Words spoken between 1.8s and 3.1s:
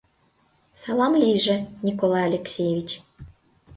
Николай Алексеевич!